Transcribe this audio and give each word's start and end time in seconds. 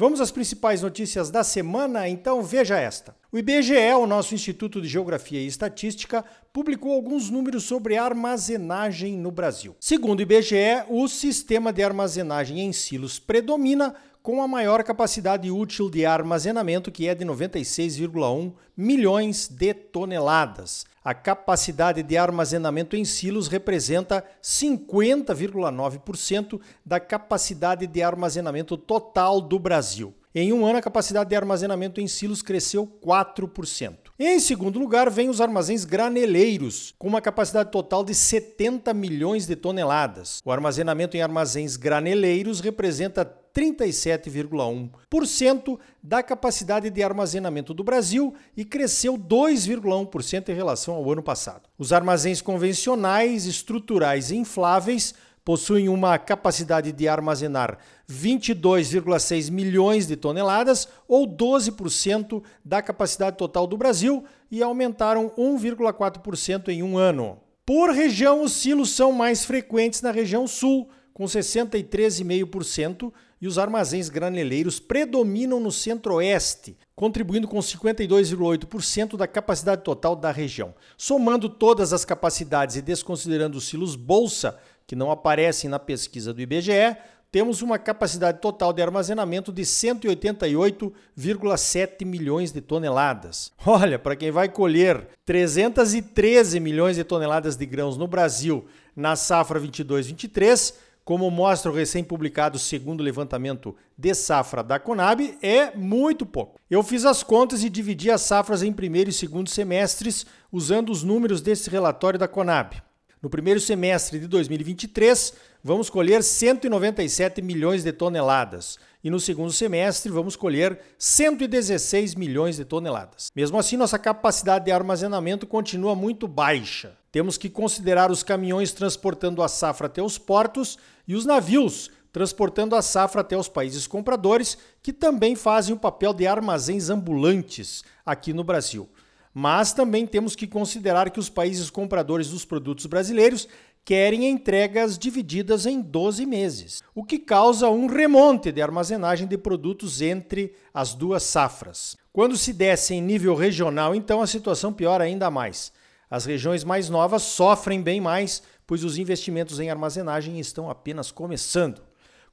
Vamos 0.00 0.20
às 0.20 0.30
principais 0.30 0.80
notícias 0.80 1.28
da 1.28 1.42
semana? 1.42 2.08
Então 2.08 2.40
veja 2.40 2.78
esta. 2.78 3.16
O 3.32 3.36
IBGE, 3.36 3.94
o 3.98 4.06
nosso 4.06 4.32
Instituto 4.32 4.80
de 4.80 4.86
Geografia 4.86 5.40
e 5.40 5.46
Estatística, 5.48 6.24
publicou 6.52 6.92
alguns 6.92 7.28
números 7.30 7.64
sobre 7.64 7.96
armazenagem 7.96 9.18
no 9.18 9.32
Brasil. 9.32 9.74
Segundo 9.80 10.20
o 10.20 10.22
IBGE, 10.22 10.84
o 10.88 11.08
sistema 11.08 11.72
de 11.72 11.82
armazenagem 11.82 12.60
em 12.60 12.72
silos 12.72 13.18
predomina 13.18 13.92
com 14.22 14.42
a 14.42 14.48
maior 14.48 14.84
capacidade 14.84 15.50
útil 15.50 15.88
de 15.88 16.04
armazenamento, 16.04 16.90
que 16.90 17.08
é 17.08 17.14
de 17.14 17.24
96,1 17.24 18.52
milhões 18.76 19.48
de 19.48 19.72
toneladas. 19.74 20.84
A 21.02 21.14
capacidade 21.14 22.02
de 22.02 22.18
armazenamento 22.18 22.94
em 22.94 23.04
silos 23.04 23.48
representa 23.48 24.22
50,9% 24.42 26.60
da 26.84 27.00
capacidade 27.00 27.86
de 27.86 28.02
armazenamento 28.02 28.76
total 28.76 29.40
do 29.40 29.58
Brasil. 29.58 30.12
Em 30.34 30.52
um 30.52 30.66
ano, 30.66 30.78
a 30.78 30.82
capacidade 30.82 31.30
de 31.30 31.36
armazenamento 31.36 32.00
em 32.00 32.06
silos 32.06 32.42
cresceu 32.42 32.86
4%. 32.86 33.96
Em 34.18 34.38
segundo 34.38 34.78
lugar, 34.78 35.10
vem 35.10 35.30
os 35.30 35.40
armazéns 35.40 35.84
graneleiros, 35.84 36.94
com 36.98 37.08
uma 37.08 37.22
capacidade 37.22 37.70
total 37.70 38.04
de 38.04 38.14
70 38.14 38.92
milhões 38.92 39.46
de 39.46 39.56
toneladas. 39.56 40.40
O 40.44 40.52
armazenamento 40.52 41.16
em 41.16 41.22
armazéns 41.22 41.76
graneleiros 41.76 42.60
representa 42.60 43.24
37,1% 43.58 45.78
da 46.00 46.22
capacidade 46.22 46.88
de 46.90 47.02
armazenamento 47.02 47.74
do 47.74 47.82
Brasil 47.82 48.32
e 48.56 48.64
cresceu 48.64 49.18
2,1% 49.18 50.48
em 50.48 50.54
relação 50.54 50.94
ao 50.94 51.10
ano 51.10 51.24
passado. 51.24 51.68
Os 51.76 51.92
armazéns 51.92 52.40
convencionais, 52.40 53.46
estruturais 53.46 54.30
e 54.30 54.36
infláveis 54.36 55.12
possuem 55.44 55.88
uma 55.88 56.16
capacidade 56.18 56.92
de 56.92 57.08
armazenar 57.08 57.78
22,6 58.08 59.50
milhões 59.50 60.06
de 60.06 60.14
toneladas, 60.14 60.86
ou 61.08 61.26
12% 61.26 62.40
da 62.64 62.80
capacidade 62.80 63.36
total 63.36 63.66
do 63.66 63.76
Brasil, 63.76 64.22
e 64.50 64.62
aumentaram 64.62 65.30
1,4% 65.36 66.68
em 66.68 66.82
um 66.82 66.96
ano. 66.96 67.38
Por 67.66 67.90
região, 67.90 68.42
os 68.42 68.52
silos 68.52 68.90
são 68.90 69.10
mais 69.10 69.44
frequentes 69.44 70.00
na 70.00 70.12
região 70.12 70.46
sul, 70.46 70.88
com 71.12 71.24
63,5%, 71.24 73.12
e 73.40 73.46
os 73.46 73.58
armazéns 73.58 74.08
graneleiros 74.08 74.80
predominam 74.80 75.60
no 75.60 75.70
centro-oeste, 75.70 76.76
contribuindo 76.94 77.46
com 77.46 77.58
52,8% 77.58 79.16
da 79.16 79.26
capacidade 79.26 79.82
total 79.82 80.16
da 80.16 80.30
região. 80.30 80.74
Somando 80.96 81.48
todas 81.48 81.92
as 81.92 82.04
capacidades 82.04 82.76
e 82.76 82.82
desconsiderando 82.82 83.58
os 83.58 83.68
silos 83.68 83.94
bolsa, 83.94 84.58
que 84.86 84.96
não 84.96 85.10
aparecem 85.10 85.68
na 85.68 85.78
pesquisa 85.78 86.32
do 86.32 86.40
IBGE, 86.40 86.96
temos 87.30 87.60
uma 87.60 87.78
capacidade 87.78 88.40
total 88.40 88.72
de 88.72 88.80
armazenamento 88.80 89.52
de 89.52 89.60
188,7 89.62 92.06
milhões 92.06 92.52
de 92.52 92.62
toneladas. 92.62 93.52
Olha, 93.66 93.98
para 93.98 94.16
quem 94.16 94.30
vai 94.30 94.48
colher 94.48 95.08
313 95.26 96.58
milhões 96.58 96.96
de 96.96 97.04
toneladas 97.04 97.54
de 97.54 97.66
grãos 97.66 97.98
no 97.98 98.06
Brasil 98.06 98.64
na 98.96 99.14
safra 99.14 99.60
22-23, 99.60 100.72
como 101.08 101.30
mostra 101.30 101.72
o 101.72 101.74
recém-publicado 101.74 102.58
segundo 102.58 103.02
levantamento 103.02 103.74
de 103.96 104.12
safra 104.12 104.62
da 104.62 104.78
Conab, 104.78 105.38
é 105.40 105.74
muito 105.74 106.26
pouco. 106.26 106.60
Eu 106.70 106.82
fiz 106.82 107.06
as 107.06 107.22
contas 107.22 107.64
e 107.64 107.70
dividi 107.70 108.10
as 108.10 108.20
safras 108.20 108.62
em 108.62 108.70
primeiro 108.70 109.08
e 109.08 109.12
segundo 109.14 109.48
semestres 109.48 110.26
usando 110.52 110.90
os 110.92 111.02
números 111.02 111.40
desse 111.40 111.70
relatório 111.70 112.18
da 112.18 112.28
Conab. 112.28 112.82
No 113.22 113.30
primeiro 113.30 113.58
semestre 113.58 114.20
de 114.20 114.26
2023, 114.26 115.32
vamos 115.64 115.88
colher 115.88 116.22
197 116.22 117.40
milhões 117.40 117.82
de 117.82 117.90
toneladas 117.90 118.78
e 119.02 119.08
no 119.08 119.18
segundo 119.18 119.50
semestre 119.50 120.12
vamos 120.12 120.36
colher 120.36 120.78
116 120.98 122.16
milhões 122.16 122.58
de 122.58 122.66
toneladas. 122.66 123.30
Mesmo 123.34 123.58
assim, 123.58 123.78
nossa 123.78 123.98
capacidade 123.98 124.66
de 124.66 124.72
armazenamento 124.72 125.46
continua 125.46 125.94
muito 125.94 126.28
baixa. 126.28 126.97
Temos 127.10 127.38
que 127.38 127.48
considerar 127.48 128.10
os 128.10 128.22
caminhões 128.22 128.72
transportando 128.72 129.42
a 129.42 129.48
safra 129.48 129.86
até 129.86 130.02
os 130.02 130.18
portos 130.18 130.78
e 131.06 131.14
os 131.14 131.24
navios 131.24 131.90
transportando 132.12 132.74
a 132.74 132.82
safra 132.82 133.20
até 133.20 133.36
os 133.36 133.48
países 133.48 133.86
compradores, 133.86 134.58
que 134.82 134.92
também 134.92 135.36
fazem 135.36 135.74
o 135.74 135.78
papel 135.78 136.12
de 136.12 136.26
armazéns 136.26 136.90
ambulantes 136.90 137.84
aqui 138.04 138.32
no 138.32 138.42
Brasil. 138.42 138.88
Mas 139.32 139.72
também 139.72 140.06
temos 140.06 140.34
que 140.34 140.46
considerar 140.46 141.10
que 141.10 141.20
os 141.20 141.28
países 141.28 141.70
compradores 141.70 142.30
dos 142.30 142.44
produtos 142.44 142.86
brasileiros 142.86 143.46
querem 143.84 144.28
entregas 144.28 144.98
divididas 144.98 145.64
em 145.64 145.80
12 145.80 146.26
meses, 146.26 146.82
o 146.94 147.04
que 147.04 147.18
causa 147.18 147.70
um 147.70 147.86
remonte 147.86 148.50
de 148.50 148.60
armazenagem 148.60 149.26
de 149.26 149.38
produtos 149.38 150.02
entre 150.02 150.54
as 150.74 150.94
duas 150.94 151.22
safras. 151.22 151.96
Quando 152.12 152.36
se 152.36 152.52
desce 152.52 152.94
em 152.94 153.00
nível 153.00 153.34
regional, 153.34 153.94
então 153.94 154.20
a 154.20 154.26
situação 154.26 154.72
piora 154.72 155.04
ainda 155.04 155.30
mais. 155.30 155.72
As 156.10 156.24
regiões 156.24 156.64
mais 156.64 156.88
novas 156.88 157.22
sofrem 157.22 157.82
bem 157.82 158.00
mais, 158.00 158.42
pois 158.66 158.84
os 158.84 158.96
investimentos 158.98 159.60
em 159.60 159.70
armazenagem 159.70 160.38
estão 160.40 160.70
apenas 160.70 161.10
começando. 161.10 161.82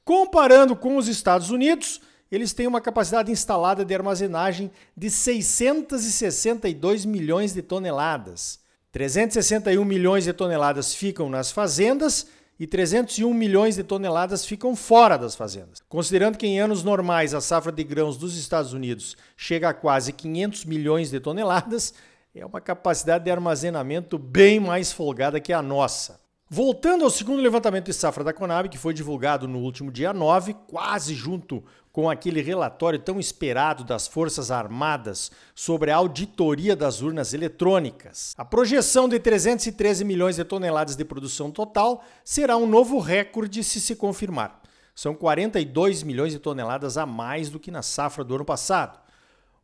Comparando 0.04 0.76
com 0.76 0.98
os 0.98 1.08
Estados 1.08 1.50
Unidos, 1.50 2.00
eles 2.32 2.54
têm 2.54 2.68
uma 2.68 2.82
capacidade 2.82 3.32
instalada 3.32 3.84
de 3.86 3.94
armazenagem 3.94 4.72
de 4.96 5.10
662 5.10 7.06
milhões 7.06 7.54
de 7.54 7.62
toneladas. 7.62 8.60
361 8.92 9.84
milhões 9.84 10.24
de 10.24 10.34
toneladas 10.34 10.94
ficam 10.94 11.30
nas 11.30 11.52
fazendas 11.52 12.28
e 12.60 12.66
301 12.66 13.34
milhões 13.34 13.76
de 13.76 13.84
toneladas 13.84 14.46
ficam 14.46 14.76
fora 14.76 15.18
das 15.18 15.36
fazendas. 15.36 15.82
Considerando 15.90 16.38
que 16.38 16.48
em 16.48 16.60
anos 16.60 16.84
normais 16.84 17.34
a 17.34 17.42
safra 17.42 17.72
de 17.72 17.84
grãos 17.84 18.18
dos 18.18 18.38
Estados 18.38 18.74
Unidos 18.74 19.18
chega 19.36 19.70
a 19.70 19.74
quase 19.74 20.14
500 20.14 20.66
milhões 20.66 21.10
de 21.10 21.20
toneladas, 21.20 21.94
é 22.40 22.46
uma 22.46 22.60
capacidade 22.60 23.24
de 23.24 23.32
armazenamento 23.32 24.18
bem 24.18 24.60
mais 24.60 24.92
folgada 24.92 25.40
que 25.40 25.54
a 25.54 25.62
nossa. 25.62 26.20
Voltando 26.50 27.04
ao 27.04 27.10
segundo 27.10 27.42
levantamento 27.42 27.86
de 27.86 27.94
safra 27.94 28.24
da 28.24 28.34
Conab, 28.34 28.68
que 28.70 28.78
foi 28.78 28.94
divulgado 28.94 29.48
no 29.48 29.60
último 29.60 29.90
dia 29.92 30.14
9, 30.14 30.54
quase 30.68 31.16
junto 31.16 31.64
com 31.92 32.10
aquele 32.10 32.42
relatório 32.42 33.00
tão 33.00 33.20
esperado 33.22 33.86
das 33.86 34.06
Forças 34.06 34.52
Armadas 34.52 35.32
sobre 35.56 35.92
a 35.92 35.96
auditoria 35.96 36.76
das 36.76 37.02
urnas 37.02 37.34
eletrônicas. 37.34 38.36
A 38.38 38.44
projeção 38.44 39.08
de 39.08 39.18
313 39.18 40.04
milhões 40.04 40.36
de 40.36 40.44
toneladas 40.44 40.98
de 40.98 41.06
produção 41.06 41.50
total 41.50 42.04
será 42.24 42.58
um 42.58 42.68
novo 42.68 43.00
recorde 43.00 43.64
se 43.64 43.80
se 43.80 43.96
confirmar. 43.96 44.62
São 44.94 45.16
42 45.16 46.04
milhões 46.04 46.34
de 46.34 46.40
toneladas 46.40 46.98
a 46.98 47.06
mais 47.06 47.50
do 47.50 47.60
que 47.60 47.72
na 47.72 47.82
safra 47.82 48.24
do 48.26 48.36
ano 48.36 48.46
passado. 48.46 49.05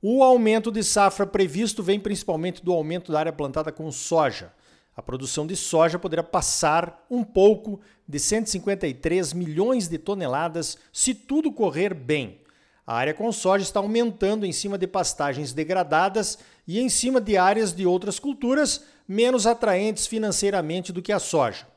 O 0.02 0.24
aumento 0.24 0.72
de 0.72 0.84
safra 0.84 1.28
previsto 1.28 1.84
vem 1.84 2.00
principalmente 2.00 2.64
do 2.64 2.74
aumento 2.74 3.12
da 3.12 3.20
área 3.20 3.34
plantada 3.34 3.72
com 3.72 3.92
soja 3.92 4.52
a 4.96 5.02
produção 5.02 5.48
de 5.48 5.56
soja 5.56 5.98
poderá 5.98 6.22
passar 6.22 7.06
um 7.10 7.24
pouco 7.24 7.80
de 8.08 8.20
153 8.20 9.34
milhões 9.34 9.88
de 9.88 9.98
toneladas 9.98 10.78
se 10.92 11.14
tudo 11.14 11.52
correr 11.52 11.94
bem. 11.94 12.42
A 12.86 12.96
área 12.96 13.14
com 13.14 13.32
soja 13.32 13.64
está 13.64 13.80
aumentando 13.80 14.46
em 14.46 14.52
cima 14.52 14.78
de 14.78 14.86
pastagens 14.86 15.53
degradadas 15.53 16.38
e 16.68 16.80
em 16.80 16.90
cima 16.90 17.22
de 17.22 17.38
áreas 17.38 17.74
de 17.74 17.86
outras 17.86 18.20
culturas 18.20 18.84
menos 19.08 19.47
atraentes 19.47 20.08
financeiramente 20.08 20.92
do 20.92 21.02
que 21.02 21.12
a 21.12 21.20
soja. 21.20 21.68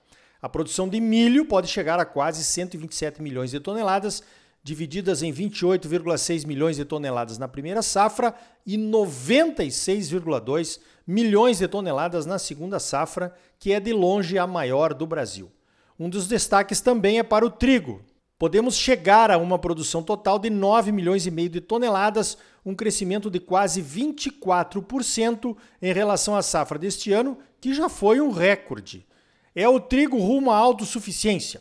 A 0.43 0.49
produção 0.49 0.89
de 0.89 1.01
milho 1.01 1.47
pode 1.47 1.69
chegar 1.69 2.01
a 2.01 2.05
quase 2.05 2.43
127 2.43 3.23
milhões 3.23 3.53
de 3.53 3.61
toneladas, 3.61 4.23
divididas 4.65 5.23
em 5.23 5.31
28,6 5.31 6.47
milhões 6.47 6.77
de 6.77 6.87
toneladas 6.87 7.37
na 7.37 7.47
primeira 7.47 7.83
safra 7.83 8.35
e 8.67 8.79
96,2 8.79 10.81
milhões 11.07 11.59
de 11.59 11.69
toneladas 11.69 12.25
na 12.25 12.39
segunda 12.39 12.81
safra, 12.81 13.35
que 13.59 13.75
é 13.75 13.79
de 13.79 13.93
longe 13.93 14.39
a 14.39 14.47
maior 14.47 14.95
do 14.95 15.07
Brasil. 15.07 15.53
Um 16.01 16.09
dos 16.09 16.27
destaques 16.27 16.81
também 16.81 17.19
é 17.19 17.23
para 17.23 17.45
o 17.45 17.51
trigo. 17.51 18.01
Podemos 18.39 18.75
chegar 18.75 19.31
a 19.31 19.37
uma 19.37 19.59
produção 19.59 20.03
total 20.03 20.39
de 20.39 20.49
9 20.49 20.91
milhões 20.91 21.27
e 21.27 21.31
meio 21.31 21.51
de 21.51 21.61
toneladas, 21.61 22.39
um 22.65 22.75
crescimento 22.75 23.31
de 23.31 23.39
quase 23.39 23.83
24% 23.83 25.55
em 25.81 25.93
relação 25.93 26.35
à 26.35 26.43
safra 26.43 26.79
deste 26.79 27.13
ano, 27.13 27.37
que 27.61 27.75
já 27.75 27.91
foi 27.91 28.19
um 28.19 28.31
recorde. 28.31 29.07
É 29.55 29.69
o 29.69 29.79
trigo 29.79 30.19
rumo 30.19 30.51
à 30.51 30.57
autossuficiência. 30.57 31.61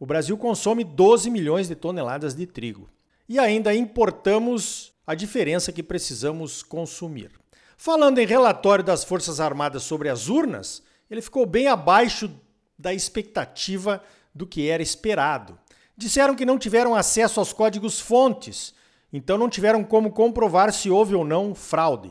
O 0.00 0.06
Brasil 0.06 0.38
consome 0.38 0.82
12 0.82 1.28
milhões 1.28 1.68
de 1.68 1.74
toneladas 1.74 2.34
de 2.34 2.46
trigo. 2.46 2.88
E 3.28 3.38
ainda 3.38 3.74
importamos 3.74 4.94
a 5.06 5.14
diferença 5.14 5.70
que 5.70 5.82
precisamos 5.82 6.62
consumir. 6.62 7.30
Falando 7.76 8.18
em 8.18 8.26
relatório 8.26 8.82
das 8.82 9.04
Forças 9.04 9.40
Armadas 9.40 9.82
sobre 9.82 10.08
as 10.08 10.30
urnas, 10.30 10.82
ele 11.10 11.20
ficou 11.20 11.44
bem 11.44 11.66
abaixo 11.66 12.30
da 12.78 12.94
expectativa 12.94 14.02
do 14.34 14.46
que 14.46 14.70
era 14.70 14.82
esperado. 14.82 15.58
Disseram 15.94 16.34
que 16.34 16.46
não 16.46 16.58
tiveram 16.58 16.94
acesso 16.94 17.38
aos 17.38 17.52
códigos 17.52 18.00
fontes, 18.00 18.72
então 19.12 19.36
não 19.36 19.50
tiveram 19.50 19.84
como 19.84 20.12
comprovar 20.12 20.72
se 20.72 20.88
houve 20.88 21.14
ou 21.14 21.26
não 21.26 21.54
fraude. 21.54 22.10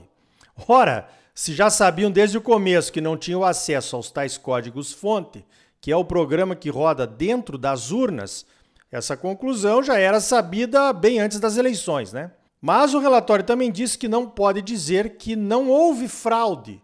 Ora, 0.68 1.10
se 1.34 1.56
já 1.56 1.72
sabiam 1.72 2.12
desde 2.12 2.38
o 2.38 2.42
começo 2.42 2.92
que 2.92 3.02
não 3.02 3.18
tinham 3.18 3.44
acesso 3.44 3.96
aos 3.96 4.12
tais 4.12 4.38
códigos 4.38 4.92
fonte, 4.94 5.44
que 5.82 5.92
é 5.92 5.96
o 5.96 6.06
programa 6.06 6.56
que 6.56 6.70
roda 6.70 7.08
dentro 7.08 7.58
das 7.58 7.92
urnas, 7.92 8.46
essa 8.92 9.16
conclusão 9.16 9.84
já 9.84 9.98
era 9.98 10.20
sabida 10.20 10.92
bem 10.92 11.20
antes 11.20 11.40
das 11.40 11.58
eleições, 11.58 12.12
né? 12.12 12.32
Mas 12.62 12.94
o 12.94 13.00
relatório 13.00 13.46
também 13.46 13.72
diz 13.72 13.96
que 13.96 14.08
não 14.08 14.28
pode 14.28 14.62
dizer 14.62 15.18
que 15.18 15.36
não 15.36 15.70
houve 15.70 16.08
fraude 16.08 16.82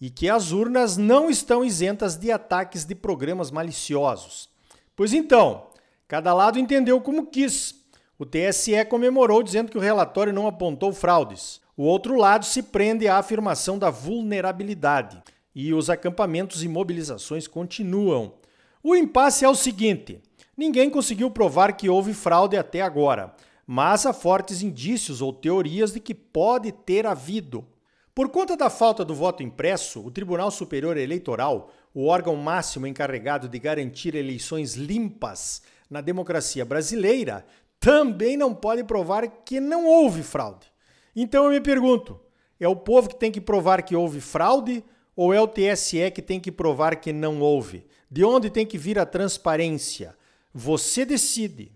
e 0.00 0.10
que 0.10 0.28
as 0.28 0.52
urnas 0.52 0.96
não 0.96 1.28
estão 1.28 1.64
isentas 1.64 2.16
de 2.16 2.30
ataques 2.30 2.84
de 2.84 2.94
programas 2.94 3.50
maliciosos. 3.50 4.48
Pois 4.94 5.12
então, 5.12 5.66
cada 6.06 6.32
lado 6.32 6.58
entendeu 6.58 7.00
como 7.00 7.26
quis. 7.26 7.74
O 8.16 8.24
TSE 8.24 8.84
comemorou 8.84 9.42
dizendo 9.42 9.70
que 9.70 9.78
o 9.78 9.80
relatório 9.80 10.32
não 10.32 10.46
apontou 10.46 10.92
fraudes. 10.92 11.60
O 11.76 11.82
outro 11.82 12.16
lado 12.16 12.44
se 12.44 12.62
prende 12.62 13.08
à 13.08 13.16
afirmação 13.18 13.78
da 13.78 13.90
vulnerabilidade 13.90 15.20
e 15.60 15.74
os 15.74 15.90
acampamentos 15.90 16.62
e 16.62 16.68
mobilizações 16.68 17.46
continuam. 17.46 18.34
O 18.82 18.94
impasse 18.94 19.44
é 19.44 19.48
o 19.48 19.54
seguinte: 19.54 20.22
ninguém 20.56 20.88
conseguiu 20.88 21.30
provar 21.30 21.72
que 21.72 21.88
houve 21.88 22.14
fraude 22.14 22.56
até 22.56 22.80
agora 22.80 23.34
mas 23.70 24.06
há 24.06 24.14
fortes 24.14 24.62
indícios 24.62 25.20
ou 25.20 25.30
teorias 25.30 25.92
de 25.92 26.00
que 26.00 26.14
pode 26.14 26.72
ter 26.72 27.06
havido. 27.06 27.66
Por 28.14 28.30
conta 28.30 28.56
da 28.56 28.70
falta 28.70 29.04
do 29.04 29.14
voto 29.14 29.42
impresso, 29.42 30.00
o 30.00 30.10
Tribunal 30.10 30.50
Superior 30.50 30.96
Eleitoral, 30.96 31.70
o 31.92 32.06
órgão 32.06 32.34
máximo 32.34 32.86
encarregado 32.86 33.46
de 33.46 33.58
garantir 33.58 34.14
eleições 34.14 34.74
limpas 34.74 35.60
na 35.90 36.00
democracia 36.00 36.64
brasileira, 36.64 37.44
também 37.78 38.38
não 38.38 38.54
pode 38.54 38.82
provar 38.84 39.28
que 39.44 39.60
não 39.60 39.84
houve 39.84 40.22
fraude. 40.22 40.66
Então 41.14 41.44
eu 41.44 41.50
me 41.50 41.60
pergunto: 41.60 42.18
é 42.58 42.66
o 42.66 42.74
povo 42.74 43.10
que 43.10 43.16
tem 43.16 43.30
que 43.30 43.40
provar 43.40 43.82
que 43.82 43.94
houve 43.94 44.18
fraude 44.18 44.82
ou 45.18 45.34
é 45.34 45.40
o 45.40 45.48
TSE 45.48 46.12
que 46.12 46.22
tem 46.22 46.38
que 46.38 46.52
provar 46.52 46.94
que 46.94 47.12
não 47.12 47.40
houve? 47.40 47.84
De 48.08 48.22
onde 48.22 48.48
tem 48.48 48.64
que 48.64 48.78
vir 48.78 49.00
a 49.00 49.04
transparência? 49.04 50.16
Você 50.54 51.04
decide. 51.04 51.72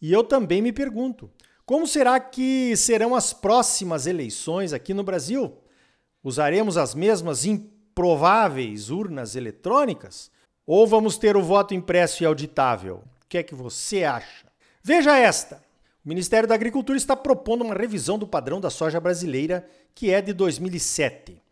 E 0.00 0.10
eu 0.10 0.24
também 0.24 0.62
me 0.62 0.72
pergunto: 0.72 1.30
como 1.66 1.86
será 1.86 2.18
que 2.18 2.74
serão 2.78 3.14
as 3.14 3.34
próximas 3.34 4.06
eleições 4.06 4.72
aqui 4.72 4.94
no 4.94 5.04
Brasil? 5.04 5.58
Usaremos 6.24 6.78
as 6.78 6.94
mesmas 6.94 7.44
improváveis 7.44 8.88
urnas 8.88 9.36
eletrônicas? 9.36 10.30
Ou 10.66 10.86
vamos 10.86 11.18
ter 11.18 11.36
o 11.36 11.42
voto 11.42 11.74
impresso 11.74 12.22
e 12.22 12.26
auditável? 12.26 13.04
O 13.22 13.28
que 13.28 13.36
é 13.36 13.42
que 13.42 13.54
você 13.54 14.04
acha? 14.04 14.46
Veja 14.82 15.18
esta. 15.18 15.62
O 16.02 16.08
Ministério 16.08 16.48
da 16.48 16.54
Agricultura 16.54 16.96
está 16.96 17.14
propondo 17.14 17.60
uma 17.60 17.74
revisão 17.74 18.18
do 18.18 18.26
padrão 18.26 18.58
da 18.58 18.70
soja 18.70 18.98
brasileira, 18.98 19.68
que 19.94 20.10
é 20.10 20.22
de 20.22 20.32
2007. 20.32 21.42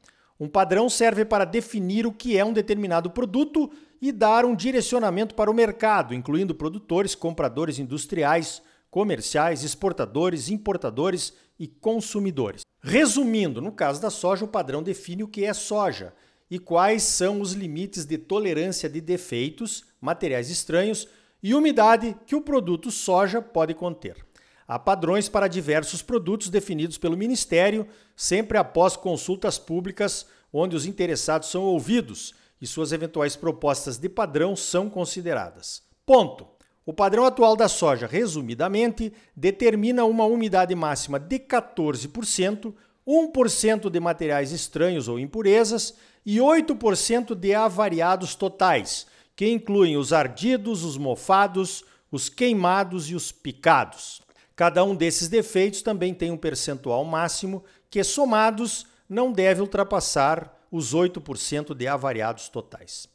Um 0.41 0.49
padrão 0.49 0.89
serve 0.89 1.25
para 1.25 1.45
definir 1.45 2.07
o 2.07 2.13
que 2.13 2.39
é 2.39 2.45
um 2.45 2.53
determinado 2.53 3.11
produto 3.11 3.71
e 4.01 4.13
dar 4.13 4.45
um 4.45 4.55
direcionamento 4.55 5.35
para 5.35 5.51
o 5.51 5.55
mercado, 5.55 6.15
incluindo 6.15 6.55
produtores, 6.55 7.15
compradores 7.15 7.81
industriais, 7.81 8.63
comerciais, 8.91 9.65
exportadores, 9.65 10.49
importadores 10.49 11.35
e 11.59 11.67
consumidores. 11.67 12.63
Resumindo, 12.81 13.61
no 13.61 13.73
caso 13.73 14.01
da 14.01 14.11
soja, 14.11 14.45
o 14.45 14.49
padrão 14.49 14.83
define 14.83 15.25
o 15.25 15.29
que 15.29 15.45
é 15.45 15.53
soja 15.53 16.15
e 16.49 16.59
quais 16.59 17.03
são 17.03 17.41
os 17.41 17.53
limites 17.53 18.05
de 18.05 18.17
tolerância 18.17 18.89
de 18.89 19.01
defeitos, 19.01 19.85
materiais 20.01 20.49
estranhos 20.49 21.09
e 21.43 21.53
umidade 21.53 22.17
que 22.27 22.37
o 22.37 22.41
produto 22.41 22.91
soja 22.91 23.43
pode 23.43 23.75
conter. 23.75 24.28
Há 24.69 24.79
padrões 24.79 25.31
para 25.31 25.49
diversos 25.49 26.03
produtos 26.03 26.51
definidos 26.51 26.99
pelo 26.99 27.17
Ministério, 27.17 27.89
sempre 28.15 28.59
após 28.59 28.97
consultas 28.97 29.59
públicas, 29.59 30.27
onde 30.53 30.77
os 30.77 30.85
interessados 30.85 31.51
são 31.51 31.63
ouvidos 31.63 32.35
e 32.61 32.67
suas 32.67 32.93
eventuais 32.93 33.35
propostas 33.35 33.97
de 33.97 34.11
padrão 34.11 34.55
são 34.55 34.91
consideradas. 34.91 35.83
Ponto. 36.05 36.47
O 36.85 36.93
padrão 36.93 37.25
atual 37.25 37.57
da 37.57 37.67
soja, 37.67 38.07
resumidamente, 38.07 39.11
determina 39.35 40.05
uma 40.05 40.25
umidade 40.25 40.75
máxima 40.75 41.19
de 41.19 41.39
14%, 41.39 42.75
1% 43.07 43.91
de 43.91 44.01
materiais 44.01 44.53
estranhos 44.53 45.09
ou 45.09 45.19
impurezas 45.19 45.95
e 46.27 46.37
8% 46.37 47.35
de 47.35 47.55
avariados 47.55 48.35
totais, 48.35 49.07
que 49.35 49.51
incluem 49.51 49.97
os 49.97 50.13
ardidos, 50.13 50.85
os 50.85 50.99
mofados, 50.99 51.85
os 52.11 52.29
queimados 52.29 53.11
e 53.11 53.15
os 53.15 53.33
picados. 53.33 54.21
Cada 54.59 54.83
um 54.83 54.93
desses 54.93 55.29
defeitos 55.29 55.83
também 55.83 56.13
tem 56.13 56.33
um 56.33 56.37
percentual 56.37 57.05
máximo 57.05 57.63
que, 57.89 58.03
somados, 58.03 58.89
não 59.09 59.31
deve 59.31 59.61
ultrapassar 59.61 60.53
os 60.69 60.93
8% 60.93 61.77
de 61.77 61.87
avariados 61.87 62.49
totais. 62.49 63.09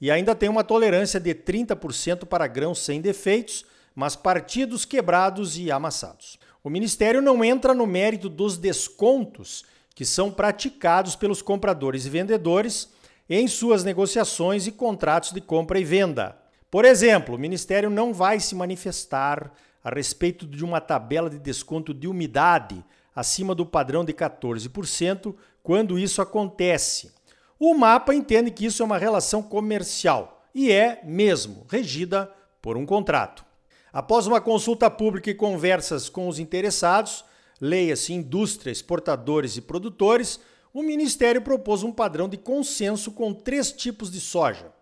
E 0.00 0.10
ainda 0.10 0.34
tem 0.34 0.48
uma 0.48 0.64
tolerância 0.64 1.20
de 1.20 1.34
30% 1.34 2.24
para 2.24 2.46
grãos 2.46 2.78
sem 2.78 3.02
defeitos, 3.02 3.66
mas 3.94 4.16
partidos 4.16 4.86
quebrados 4.86 5.58
e 5.58 5.70
amassados. 5.70 6.38
O 6.64 6.70
Ministério 6.70 7.20
não 7.20 7.44
entra 7.44 7.74
no 7.74 7.86
mérito 7.86 8.30
dos 8.30 8.56
descontos 8.56 9.66
que 9.94 10.06
são 10.06 10.30
praticados 10.30 11.14
pelos 11.14 11.42
compradores 11.42 12.06
e 12.06 12.08
vendedores 12.08 12.88
em 13.28 13.46
suas 13.46 13.84
negociações 13.84 14.66
e 14.66 14.72
contratos 14.72 15.32
de 15.32 15.42
compra 15.42 15.78
e 15.78 15.84
venda. 15.84 16.38
Por 16.70 16.86
exemplo, 16.86 17.34
o 17.34 17.38
Ministério 17.38 17.90
não 17.90 18.14
vai 18.14 18.40
se 18.40 18.54
manifestar 18.54 19.52
a 19.86 19.90
respeito 19.94 20.48
de 20.48 20.64
uma 20.64 20.80
tabela 20.80 21.30
de 21.30 21.38
desconto 21.38 21.94
de 21.94 22.08
umidade 22.08 22.84
acima 23.14 23.54
do 23.54 23.64
padrão 23.64 24.04
de 24.04 24.12
14% 24.12 25.32
quando 25.62 25.96
isso 25.96 26.20
acontece. 26.20 27.12
O 27.56 27.72
mapa 27.72 28.12
entende 28.12 28.50
que 28.50 28.66
isso 28.66 28.82
é 28.82 28.84
uma 28.84 28.98
relação 28.98 29.40
comercial 29.44 30.44
e 30.52 30.72
é 30.72 31.00
mesmo 31.04 31.64
regida 31.70 32.28
por 32.60 32.76
um 32.76 32.84
contrato. 32.84 33.44
Após 33.92 34.26
uma 34.26 34.40
consulta 34.40 34.90
pública 34.90 35.30
e 35.30 35.34
conversas 35.34 36.08
com 36.08 36.26
os 36.26 36.40
interessados, 36.40 37.24
leia-se 37.60 38.12
indústria, 38.12 38.72
exportadores 38.72 39.56
e 39.56 39.60
produtores, 39.60 40.40
o 40.74 40.82
Ministério 40.82 41.40
propôs 41.40 41.84
um 41.84 41.92
padrão 41.92 42.28
de 42.28 42.36
consenso 42.36 43.12
com 43.12 43.32
três 43.32 43.70
tipos 43.70 44.10
de 44.10 44.20
soja. 44.20 44.72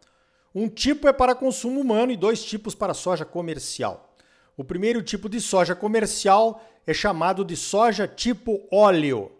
Um 0.54 0.66
tipo 0.66 1.06
é 1.06 1.12
para 1.12 1.34
consumo 1.34 1.78
humano 1.78 2.10
e 2.10 2.16
dois 2.16 2.42
tipos 2.42 2.74
para 2.74 2.94
soja 2.94 3.26
comercial. 3.26 4.13
O 4.56 4.62
primeiro 4.62 5.02
tipo 5.02 5.28
de 5.28 5.40
soja 5.40 5.74
comercial 5.74 6.64
é 6.86 6.94
chamado 6.94 7.44
de 7.44 7.56
soja 7.56 8.06
tipo 8.06 8.66
óleo. 8.70 9.32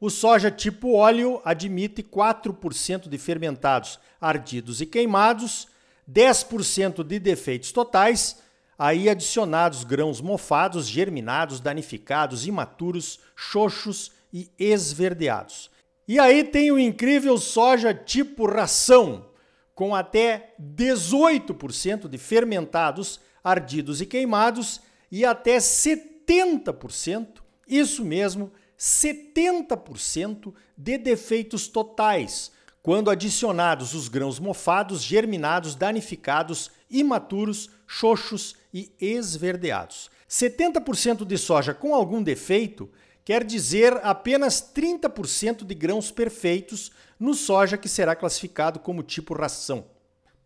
O 0.00 0.08
soja 0.08 0.50
tipo 0.50 0.94
óleo 0.94 1.40
admite 1.44 2.02
4% 2.02 3.08
de 3.08 3.18
fermentados 3.18 3.98
ardidos 4.20 4.80
e 4.80 4.86
queimados, 4.86 5.68
10% 6.10 7.02
de 7.02 7.18
defeitos 7.18 7.72
totais, 7.72 8.38
aí 8.78 9.08
adicionados 9.08 9.84
grãos 9.84 10.20
mofados, 10.20 10.86
germinados, 10.86 11.60
danificados, 11.60 12.46
imaturos, 12.46 13.20
xoxos 13.36 14.12
e 14.32 14.50
esverdeados. 14.58 15.70
E 16.06 16.18
aí 16.18 16.44
tem 16.44 16.70
o 16.70 16.78
incrível 16.78 17.36
soja 17.38 17.92
tipo 17.92 18.46
ração, 18.46 19.26
com 19.74 19.94
até 19.94 20.54
18% 20.60 22.08
de 22.08 22.18
fermentados, 22.18 23.20
ardidos 23.42 24.00
e 24.00 24.06
queimados 24.06 24.80
e 25.10 25.24
até 25.24 25.56
70%, 25.58 27.40
isso 27.66 28.04
mesmo, 28.04 28.52
70% 28.78 30.54
de 30.76 30.96
defeitos 30.96 31.68
totais, 31.68 32.52
quando 32.82 33.10
adicionados 33.10 33.92
os 33.94 34.08
grãos 34.08 34.38
mofados, 34.38 35.02
germinados, 35.02 35.74
danificados, 35.74 36.70
imaturos, 36.90 37.68
xoxos 37.86 38.56
e 38.72 38.90
esverdeados. 38.98 40.10
70% 40.28 41.24
de 41.24 41.36
soja 41.36 41.74
com 41.74 41.94
algum 41.94 42.22
defeito 42.22 42.90
quer 43.24 43.44
dizer 43.44 44.00
apenas 44.02 44.62
30% 44.62 45.64
de 45.64 45.74
grãos 45.74 46.10
perfeitos 46.10 46.90
no 47.18 47.34
soja 47.34 47.76
que 47.76 47.88
será 47.88 48.16
classificado 48.16 48.78
como 48.78 49.02
tipo 49.02 49.34
ração. 49.34 49.84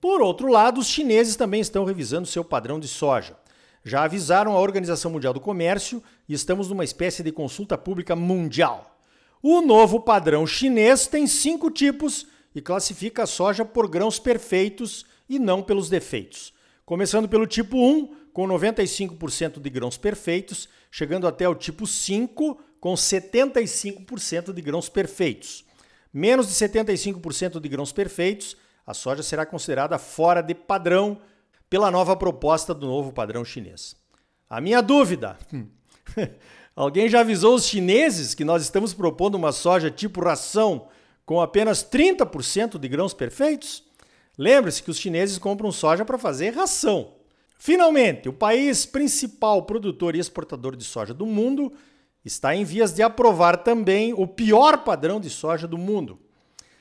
Por 0.05 0.21
outro 0.21 0.49
lado, 0.49 0.83
os 0.83 0.87
chineses 0.87 1.35
também 1.35 1.63
estão 1.63 1.87
revisando 1.87 2.29
seu 2.29 2.45
padrão 2.45 2.79
de 2.79 2.87
soja 2.87 3.39
já 3.85 4.05
avisaram 4.05 4.53
a 4.53 4.61
Organização 4.61 5.11
Mundial 5.11 5.33
do 5.33 5.41
Comércio 5.41 6.03
e 6.29 6.33
estamos 6.33 6.69
numa 6.69 6.85
espécie 6.85 7.23
de 7.23 7.31
consulta 7.31 7.77
pública 7.77 8.15
mundial. 8.15 8.99
O 9.43 9.61
novo 9.61 10.01
padrão 10.01 10.47
chinês 10.47 11.07
tem 11.07 11.27
cinco 11.27 11.71
tipos 11.71 12.27
e 12.55 12.63
classifica 12.63 13.23
a 13.23 13.27
soja 13.27 13.65
por 13.65 13.89
grãos 13.89 14.19
perfeitos 14.19 15.05
e 15.29 15.39
não 15.39 15.63
pelos 15.63 15.91
defeitos. 15.91 16.53
Começando 16.87 17.29
pelo 17.29 17.47
tipo 17.47 17.77
1, 17.77 18.31
com 18.33 18.49
95% 18.49 19.61
de 19.61 19.71
grãos 19.71 19.99
perfeitos, 19.99 20.69
chegando 20.91 21.27
até 21.27 21.49
o 21.49 21.55
tipo 21.55 21.87
5, 21.87 22.59
com 22.81 22.95
75% 22.95 24.53
de 24.53 24.63
grãos 24.63 24.89
perfeitos. 24.89 25.65
Menos 26.13 26.49
de 26.49 26.55
75% 26.55 27.61
de 27.61 27.69
grãos 27.69 27.93
perfeitos, 27.93 28.57
A 28.87 28.93
soja 28.93 29.23
será 29.23 29.47
considerada 29.47 29.99
fora 29.99 30.43
de 30.43 30.55
padrão 30.55 31.19
pela 31.71 31.91
nova 31.91 32.15
proposta 32.15 32.75
do 32.75 32.87
novo 32.87 33.13
padrão 33.13 33.45
chinês. 33.45 33.97
A 34.49 34.61
minha 34.61 34.81
dúvida: 34.81 35.39
alguém 36.77 37.09
já 37.09 37.21
avisou 37.21 37.55
os 37.55 37.67
chineses 37.67 38.35
que 38.35 38.45
nós 38.45 38.63
estamos 38.63 38.93
propondo 38.93 39.37
uma 39.37 39.53
soja 39.53 39.91
tipo 39.91 40.23
ração 40.23 40.89
com 41.25 41.41
apenas 41.41 41.83
30% 41.83 42.79
de 42.79 42.89
grãos 42.89 43.15
perfeitos? 43.15 43.83
Lembre-se 44.37 44.83
que 44.83 44.91
os 44.91 44.99
chineses 44.99 45.39
compram 45.39 45.73
soja 45.73 46.05
para 46.05 46.19
fazer 46.19 46.51
ração. 46.51 47.15
Finalmente, 47.57 48.29
o 48.29 48.33
país 48.33 48.85
principal 48.85 49.63
produtor 49.63 50.15
e 50.15 50.19
exportador 50.19 50.77
de 50.77 50.85
soja 50.85 51.15
do 51.15 51.25
mundo 51.25 51.73
está 52.25 52.55
em 52.55 52.65
vias 52.65 52.93
de 52.93 53.03
aprovar 53.03 53.59
também 53.59 54.13
o 54.13 54.27
pior 54.27 54.85
padrão 54.85 55.21
de 55.21 55.31
soja 55.31 55.67
do 55.67 55.79
mundo. 55.79 56.19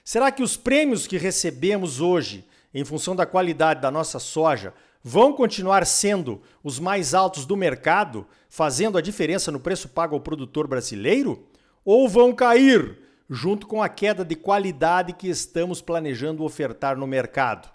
Será 0.03 0.31
que 0.31 0.43
os 0.43 0.57
prêmios 0.57 1.07
que 1.07 1.17
recebemos 1.17 2.01
hoje, 2.01 2.45
em 2.73 2.83
função 2.83 3.15
da 3.15 3.25
qualidade 3.25 3.81
da 3.81 3.89
nossa 3.89 4.19
soja, 4.19 4.73
vão 5.01 5.31
continuar 5.33 5.85
sendo 5.85 6.41
os 6.61 6.77
mais 6.77 7.13
altos 7.13 7.45
do 7.45 7.55
mercado, 7.55 8.27
fazendo 8.49 8.97
a 8.97 9.01
diferença 9.01 9.51
no 9.51 9.59
preço 9.59 9.87
pago 9.87 10.15
ao 10.15 10.21
produtor 10.21 10.67
brasileiro? 10.67 11.47
Ou 11.85 12.07
vão 12.09 12.33
cair 12.33 12.99
junto 13.29 13.65
com 13.65 13.81
a 13.81 13.87
queda 13.87 14.25
de 14.25 14.35
qualidade 14.35 15.13
que 15.13 15.29
estamos 15.29 15.81
planejando 15.81 16.43
ofertar 16.43 16.97
no 16.97 17.07
mercado? 17.07 17.69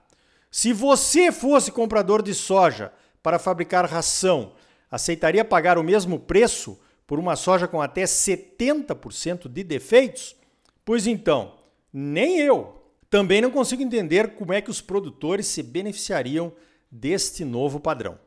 Se 0.51 0.73
você 0.73 1.33
fosse 1.33 1.73
comprador 1.73 2.23
de 2.23 2.35
soja 2.35 2.93
para 3.23 3.39
fabricar 3.39 3.87
ração, 3.87 4.53
aceitaria 4.91 5.45
pagar 5.45 5.79
o 5.79 5.83
mesmo 5.83 6.19
preço 6.19 6.79
por 7.07 7.19
uma 7.19 7.37
soja 7.37 7.67
com 7.67 7.81
até 7.81 8.05
70% 8.05 9.49
de 9.49 9.65
defeitos? 9.65 10.37
Pois 10.85 11.07
então, 11.07 11.58
nem 11.93 12.39
eu. 12.41 12.75
Também 13.11 13.41
não 13.41 13.51
consigo 13.51 13.83
entender 13.83 14.35
como 14.35 14.53
é 14.53 14.61
que 14.61 14.71
os 14.71 14.81
produtores 14.81 15.47
se 15.47 15.63
beneficiariam 15.63 16.53
deste 16.91 17.45
novo 17.45 17.81
padrão. 17.81 18.19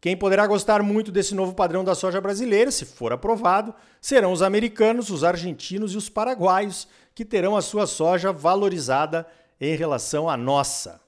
Quem 0.00 0.16
poderá 0.16 0.46
gostar 0.46 0.82
muito 0.82 1.10
desse 1.10 1.34
novo 1.34 1.54
padrão 1.54 1.82
da 1.82 1.94
soja 1.94 2.20
brasileira, 2.20 2.70
se 2.70 2.84
for 2.84 3.12
aprovado, 3.12 3.74
serão 4.00 4.32
os 4.32 4.42
americanos, 4.42 5.10
os 5.10 5.24
argentinos 5.24 5.94
e 5.94 5.96
os 5.96 6.08
paraguaios, 6.08 6.86
que 7.14 7.24
terão 7.24 7.56
a 7.56 7.62
sua 7.62 7.86
soja 7.86 8.32
valorizada 8.32 9.26
em 9.60 9.74
relação 9.74 10.28
à 10.28 10.36
nossa. 10.36 11.00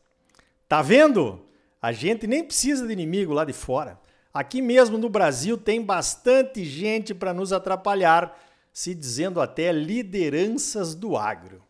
Tá 0.68 0.82
vendo? 0.82 1.40
A 1.80 1.92
gente 1.92 2.26
nem 2.26 2.42
precisa 2.42 2.86
de 2.86 2.92
inimigo 2.92 3.32
lá 3.32 3.44
de 3.44 3.52
fora. 3.52 4.00
Aqui 4.32 4.60
mesmo 4.62 4.98
no 4.98 5.08
Brasil 5.08 5.56
tem 5.56 5.82
bastante 5.82 6.64
gente 6.64 7.14
para 7.14 7.34
nos 7.34 7.52
atrapalhar, 7.52 8.38
se 8.72 8.94
dizendo 8.94 9.40
até 9.40 9.70
lideranças 9.70 10.94
do 10.94 11.16
agro. 11.16 11.62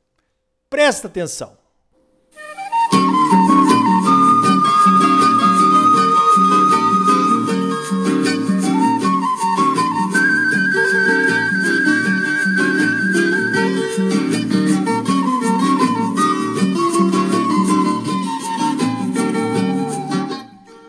Presta 0.71 1.07
atenção. 1.09 1.57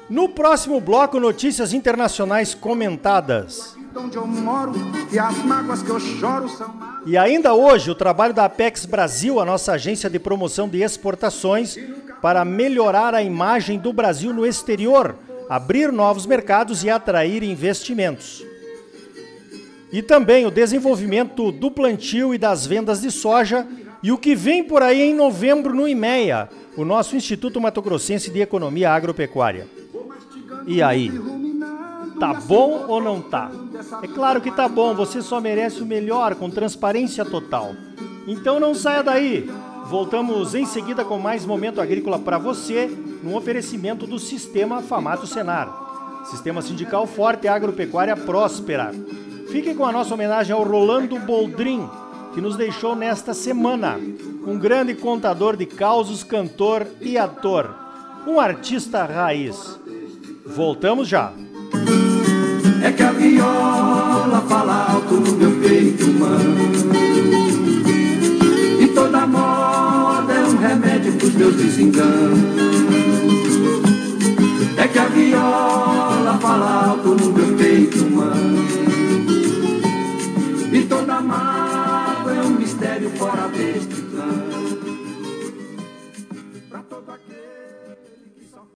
No 0.10 0.28
próximo 0.28 0.82
bloco, 0.82 1.20
notícias 1.22 1.72
internacionais 1.72 2.54
comentadas. 2.54 3.78
E 5.10 5.20
ainda 7.18 7.54
hoje, 7.54 7.90
o 7.90 7.96
trabalho 7.96 8.34
da 8.34 8.46
Apex 8.46 8.86
Brasil, 8.86 9.40
a 9.40 9.46
nossa 9.46 9.74
agência 9.74 10.10
de 10.10 10.20
promoção 10.20 10.68
de 10.68 10.82
exportações, 10.82 11.78
para 12.22 12.44
melhorar 12.44 13.14
a 13.16 13.24
imagem 13.24 13.80
do 13.80 13.94
Brasil 13.94 14.34
no 14.34 14.46
exterior, 14.46 15.16
abrir 15.50 15.92
novos 15.92 16.26
mercados 16.26 16.84
e 16.84 16.90
atrair 16.90 17.44
investimentos. 17.44 18.44
E 19.92 20.02
também 20.02 20.46
o 20.46 20.52
desenvolvimento 20.52 21.52
do 21.52 21.72
plantio 21.72 22.34
e 22.34 22.38
das 22.38 22.66
vendas 22.66 23.02
de 23.02 23.10
soja 23.10 23.66
e 24.04 24.12
o 24.12 24.18
que 24.18 24.36
vem 24.36 24.64
por 24.64 24.84
aí 24.84 25.02
em 25.02 25.16
novembro 25.16 25.74
no 25.74 25.88
IMEA, 25.88 26.50
o 26.78 26.86
nosso 26.86 27.16
Instituto 27.16 27.60
Mato 27.60 27.82
Grossense 27.82 28.30
de 28.30 28.40
Economia 28.40 28.92
Agropecuária. 28.92 29.68
E 30.68 30.82
aí? 30.82 31.12
Tá 32.20 32.34
bom 32.34 32.86
ou 32.88 33.02
não 33.02 33.22
tá? 33.22 33.50
É 34.02 34.08
claro 34.08 34.42
que 34.42 34.52
tá 34.52 34.68
bom, 34.68 34.94
você 34.94 35.22
só 35.22 35.40
merece 35.40 35.82
o 35.82 35.86
melhor 35.86 36.36
com 36.36 36.50
transparência 36.50 37.24
total. 37.24 37.74
Então 38.28 38.60
não 38.60 38.76
saia 38.76 39.02
daí. 39.02 39.50
Voltamos 39.90 40.54
em 40.54 40.66
seguida 40.66 41.04
com 41.06 41.18
mais 41.18 41.46
momento 41.46 41.82
agrícola 41.82 42.20
para 42.20 42.38
você, 42.38 42.88
no 43.24 43.36
oferecimento 43.36 44.06
do 44.06 44.20
Sistema 44.20 44.82
Famato 44.82 45.26
Senar. 45.26 46.24
Sistema 46.26 46.62
sindical 46.62 47.08
forte 47.08 47.46
e 47.46 47.48
agropecuária 47.48 48.16
próspera. 48.16 48.92
Fique 49.50 49.74
com 49.74 49.86
a 49.86 49.92
nossa 49.92 50.14
homenagem 50.14 50.54
ao 50.54 50.64
Rolando 50.64 51.18
Boldrin, 51.18 51.90
que 52.34 52.42
nos 52.42 52.56
deixou 52.56 52.96
nesta 52.96 53.34
semana. 53.34 54.00
Um 54.46 54.60
grande 54.60 54.94
contador 54.94 55.56
de 55.56 55.66
causos, 55.66 56.24
cantor 56.24 56.86
e 57.02 57.18
ator. 57.18 57.74
Um 58.28 58.40
artista 58.40 59.06
raiz. 59.06 59.80
Voltamos 60.46 61.08
já. 61.08 61.34
É 62.82 62.92
que 62.92 63.04
a 63.04 63.12
viola 63.12 64.29